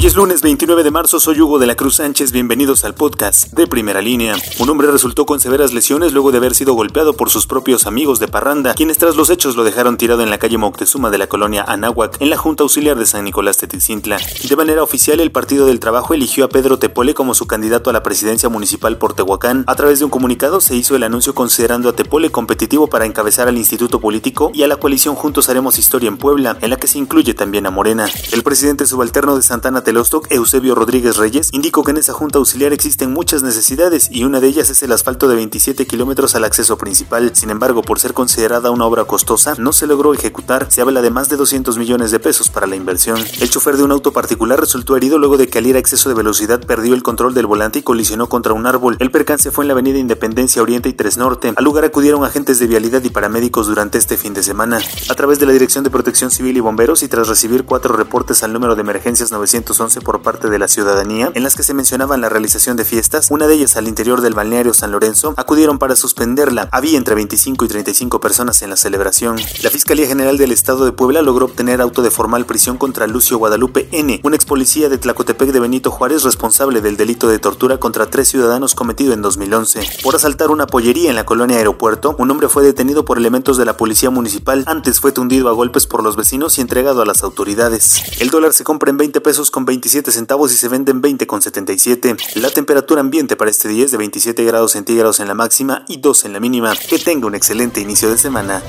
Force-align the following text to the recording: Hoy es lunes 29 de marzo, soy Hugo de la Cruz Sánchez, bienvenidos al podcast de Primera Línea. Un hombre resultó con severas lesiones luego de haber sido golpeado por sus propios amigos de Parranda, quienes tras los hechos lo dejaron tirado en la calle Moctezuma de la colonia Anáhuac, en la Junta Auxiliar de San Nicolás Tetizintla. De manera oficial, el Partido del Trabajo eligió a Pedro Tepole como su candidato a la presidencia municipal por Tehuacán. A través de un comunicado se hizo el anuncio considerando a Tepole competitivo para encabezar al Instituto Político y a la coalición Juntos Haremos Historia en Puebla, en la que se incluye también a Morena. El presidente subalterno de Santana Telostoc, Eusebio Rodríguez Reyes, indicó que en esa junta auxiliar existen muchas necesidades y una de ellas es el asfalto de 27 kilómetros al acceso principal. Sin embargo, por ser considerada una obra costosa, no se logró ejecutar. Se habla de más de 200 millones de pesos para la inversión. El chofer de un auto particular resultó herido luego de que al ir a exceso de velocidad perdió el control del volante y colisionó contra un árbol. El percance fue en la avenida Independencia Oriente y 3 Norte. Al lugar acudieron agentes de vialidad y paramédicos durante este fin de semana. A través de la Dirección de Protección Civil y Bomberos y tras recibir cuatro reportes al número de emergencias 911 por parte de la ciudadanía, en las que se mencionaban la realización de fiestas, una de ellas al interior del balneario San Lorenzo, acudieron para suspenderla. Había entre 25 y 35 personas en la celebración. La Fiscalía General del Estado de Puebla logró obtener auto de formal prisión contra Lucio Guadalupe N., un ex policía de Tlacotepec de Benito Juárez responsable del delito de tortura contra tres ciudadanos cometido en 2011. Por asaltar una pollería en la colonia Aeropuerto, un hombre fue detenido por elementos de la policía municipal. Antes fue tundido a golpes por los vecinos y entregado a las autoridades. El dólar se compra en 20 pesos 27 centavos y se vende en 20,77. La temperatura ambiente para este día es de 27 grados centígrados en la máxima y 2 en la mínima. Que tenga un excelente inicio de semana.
Hoy 0.00 0.06
es 0.06 0.16
lunes 0.16 0.40
29 0.40 0.82
de 0.82 0.90
marzo, 0.90 1.20
soy 1.20 1.42
Hugo 1.42 1.58
de 1.58 1.66
la 1.66 1.74
Cruz 1.74 1.96
Sánchez, 1.96 2.32
bienvenidos 2.32 2.86
al 2.86 2.94
podcast 2.94 3.52
de 3.52 3.66
Primera 3.66 4.00
Línea. 4.00 4.34
Un 4.58 4.70
hombre 4.70 4.90
resultó 4.90 5.26
con 5.26 5.40
severas 5.40 5.74
lesiones 5.74 6.14
luego 6.14 6.32
de 6.32 6.38
haber 6.38 6.54
sido 6.54 6.72
golpeado 6.72 7.12
por 7.12 7.28
sus 7.28 7.46
propios 7.46 7.86
amigos 7.86 8.18
de 8.18 8.26
Parranda, 8.26 8.72
quienes 8.72 8.96
tras 8.96 9.14
los 9.14 9.28
hechos 9.28 9.56
lo 9.56 9.62
dejaron 9.62 9.98
tirado 9.98 10.22
en 10.22 10.30
la 10.30 10.38
calle 10.38 10.56
Moctezuma 10.56 11.10
de 11.10 11.18
la 11.18 11.26
colonia 11.26 11.66
Anáhuac, 11.68 12.16
en 12.18 12.30
la 12.30 12.38
Junta 12.38 12.62
Auxiliar 12.62 12.98
de 12.98 13.04
San 13.04 13.24
Nicolás 13.24 13.58
Tetizintla. 13.58 14.16
De 14.48 14.56
manera 14.56 14.82
oficial, 14.82 15.20
el 15.20 15.32
Partido 15.32 15.66
del 15.66 15.80
Trabajo 15.80 16.14
eligió 16.14 16.46
a 16.46 16.48
Pedro 16.48 16.78
Tepole 16.78 17.12
como 17.12 17.34
su 17.34 17.46
candidato 17.46 17.90
a 17.90 17.92
la 17.92 18.02
presidencia 18.02 18.48
municipal 18.48 18.96
por 18.96 19.12
Tehuacán. 19.12 19.64
A 19.66 19.74
través 19.76 19.98
de 19.98 20.06
un 20.06 20.10
comunicado 20.10 20.62
se 20.62 20.76
hizo 20.76 20.96
el 20.96 21.02
anuncio 21.02 21.34
considerando 21.34 21.90
a 21.90 21.92
Tepole 21.92 22.30
competitivo 22.30 22.86
para 22.86 23.04
encabezar 23.04 23.48
al 23.48 23.58
Instituto 23.58 24.00
Político 24.00 24.50
y 24.54 24.62
a 24.62 24.66
la 24.66 24.76
coalición 24.76 25.14
Juntos 25.14 25.50
Haremos 25.50 25.78
Historia 25.78 26.08
en 26.08 26.16
Puebla, 26.16 26.56
en 26.62 26.70
la 26.70 26.78
que 26.78 26.86
se 26.86 26.96
incluye 26.96 27.34
también 27.34 27.66
a 27.66 27.70
Morena. 27.70 28.08
El 28.32 28.42
presidente 28.42 28.86
subalterno 28.86 29.36
de 29.36 29.42
Santana 29.42 29.82
Telostoc, 29.90 30.28
Eusebio 30.30 30.76
Rodríguez 30.76 31.16
Reyes, 31.16 31.48
indicó 31.50 31.82
que 31.82 31.90
en 31.90 31.96
esa 31.96 32.12
junta 32.12 32.38
auxiliar 32.38 32.72
existen 32.72 33.12
muchas 33.12 33.42
necesidades 33.42 34.08
y 34.12 34.22
una 34.22 34.38
de 34.38 34.46
ellas 34.46 34.70
es 34.70 34.84
el 34.84 34.92
asfalto 34.92 35.26
de 35.26 35.34
27 35.34 35.84
kilómetros 35.84 36.36
al 36.36 36.44
acceso 36.44 36.78
principal. 36.78 37.32
Sin 37.34 37.50
embargo, 37.50 37.82
por 37.82 37.98
ser 37.98 38.14
considerada 38.14 38.70
una 38.70 38.84
obra 38.86 39.04
costosa, 39.06 39.56
no 39.58 39.72
se 39.72 39.88
logró 39.88 40.14
ejecutar. 40.14 40.70
Se 40.70 40.80
habla 40.80 41.02
de 41.02 41.10
más 41.10 41.28
de 41.28 41.36
200 41.36 41.76
millones 41.76 42.12
de 42.12 42.20
pesos 42.20 42.50
para 42.50 42.68
la 42.68 42.76
inversión. 42.76 43.18
El 43.40 43.50
chofer 43.50 43.76
de 43.76 43.82
un 43.82 43.90
auto 43.90 44.12
particular 44.12 44.60
resultó 44.60 44.96
herido 44.96 45.18
luego 45.18 45.36
de 45.36 45.48
que 45.48 45.58
al 45.58 45.66
ir 45.66 45.74
a 45.74 45.80
exceso 45.80 46.08
de 46.08 46.14
velocidad 46.14 46.64
perdió 46.64 46.94
el 46.94 47.02
control 47.02 47.34
del 47.34 47.46
volante 47.46 47.80
y 47.80 47.82
colisionó 47.82 48.28
contra 48.28 48.52
un 48.52 48.66
árbol. 48.66 48.96
El 49.00 49.10
percance 49.10 49.50
fue 49.50 49.64
en 49.64 49.68
la 49.68 49.72
avenida 49.72 49.98
Independencia 49.98 50.62
Oriente 50.62 50.88
y 50.88 50.92
3 50.92 51.16
Norte. 51.16 51.52
Al 51.56 51.64
lugar 51.64 51.84
acudieron 51.84 52.22
agentes 52.22 52.60
de 52.60 52.68
vialidad 52.68 53.02
y 53.02 53.10
paramédicos 53.10 53.66
durante 53.66 53.98
este 53.98 54.16
fin 54.16 54.34
de 54.34 54.44
semana. 54.44 54.78
A 55.08 55.14
través 55.16 55.40
de 55.40 55.46
la 55.46 55.52
Dirección 55.52 55.82
de 55.82 55.90
Protección 55.90 56.30
Civil 56.30 56.56
y 56.56 56.60
Bomberos 56.60 57.02
y 57.02 57.08
tras 57.08 57.26
recibir 57.26 57.64
cuatro 57.64 57.96
reportes 57.96 58.44
al 58.44 58.52
número 58.52 58.76
de 58.76 58.82
emergencias 58.82 59.32
911 59.70 60.00
por 60.00 60.20
parte 60.22 60.50
de 60.50 60.58
la 60.58 60.66
ciudadanía, 60.66 61.30
en 61.34 61.44
las 61.44 61.54
que 61.54 61.62
se 61.62 61.74
mencionaban 61.74 62.20
la 62.20 62.28
realización 62.28 62.76
de 62.76 62.84
fiestas, 62.84 63.28
una 63.30 63.46
de 63.46 63.54
ellas 63.54 63.76
al 63.76 63.86
interior 63.86 64.20
del 64.20 64.34
balneario 64.34 64.74
San 64.74 64.90
Lorenzo, 64.90 65.34
acudieron 65.36 65.78
para 65.78 65.94
suspenderla. 65.94 66.68
Había 66.72 66.98
entre 66.98 67.14
25 67.14 67.64
y 67.64 67.68
35 67.68 68.20
personas 68.20 68.62
en 68.62 68.70
la 68.70 68.76
celebración. 68.76 69.36
La 69.62 69.70
Fiscalía 69.70 70.08
General 70.08 70.36
del 70.38 70.50
Estado 70.50 70.84
de 70.84 70.92
Puebla 70.92 71.22
logró 71.22 71.46
obtener 71.46 71.80
auto 71.80 72.02
de 72.02 72.10
formal 72.10 72.46
prisión 72.46 72.78
contra 72.78 73.06
Lucio 73.06 73.38
Guadalupe 73.38 73.88
N., 73.92 74.20
un 74.24 74.34
ex 74.34 74.44
policía 74.44 74.88
de 74.88 74.98
Tlacotepec 74.98 75.52
de 75.52 75.60
Benito 75.60 75.90
Juárez 75.90 76.24
responsable 76.24 76.80
del 76.80 76.96
delito 76.96 77.28
de 77.28 77.38
tortura 77.38 77.78
contra 77.78 78.10
tres 78.10 78.28
ciudadanos 78.28 78.74
cometido 78.74 79.14
en 79.14 79.22
2011. 79.22 79.80
Por 80.02 80.16
asaltar 80.16 80.50
una 80.50 80.66
pollería 80.66 81.10
en 81.10 81.16
la 81.16 81.26
colonia 81.26 81.58
Aeropuerto, 81.58 82.16
un 82.18 82.30
hombre 82.30 82.48
fue 82.48 82.64
detenido 82.64 83.04
por 83.04 83.18
elementos 83.18 83.56
de 83.56 83.64
la 83.64 83.76
policía 83.76 84.10
municipal. 84.10 84.64
Antes 84.66 85.00
fue 85.00 85.12
tundido 85.12 85.48
a 85.48 85.52
golpes 85.52 85.86
por 85.86 86.02
los 86.02 86.16
vecinos 86.16 86.58
y 86.58 86.60
entregado 86.60 87.02
a 87.02 87.06
las 87.06 87.22
autoridades. 87.22 88.02
El 88.18 88.30
dólar 88.30 88.52
se 88.52 88.64
compra 88.64 88.90
en 88.90 88.96
20 88.96 89.20
pesos 89.20 89.52
27 89.64 90.12
centavos 90.12 90.52
y 90.52 90.56
se 90.56 90.68
vende 90.68 90.92
en 90.92 91.02
20,77. 91.02 92.36
La 92.36 92.50
temperatura 92.50 93.00
ambiente 93.00 93.36
para 93.36 93.50
este 93.50 93.68
día 93.68 93.84
es 93.84 93.90
de 93.90 93.98
27 93.98 94.44
grados 94.44 94.72
centígrados 94.72 95.20
en 95.20 95.28
la 95.28 95.34
máxima 95.34 95.84
y 95.88 95.98
2 95.98 96.24
en 96.24 96.32
la 96.32 96.40
mínima. 96.40 96.74
Que 96.76 96.98
tenga 96.98 97.26
un 97.26 97.34
excelente 97.34 97.80
inicio 97.80 98.10
de 98.10 98.18
semana. 98.18 98.62